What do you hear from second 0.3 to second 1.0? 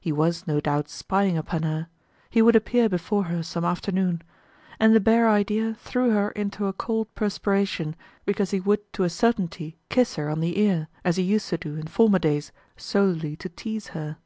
no doubt,